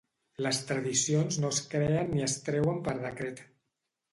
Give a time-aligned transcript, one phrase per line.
[0.45, 3.45] Les tradicions no es creen ni es treuen per decret.